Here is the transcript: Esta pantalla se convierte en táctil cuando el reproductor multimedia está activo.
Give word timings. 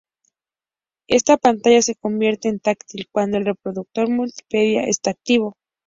Esta 1.07 1.37
pantalla 1.37 1.83
se 1.83 1.93
convierte 1.93 2.47
en 2.49 2.59
táctil 2.59 3.07
cuando 3.11 3.37
el 3.37 3.45
reproductor 3.45 4.09
multimedia 4.09 4.85
está 4.85 5.11
activo. 5.11 5.53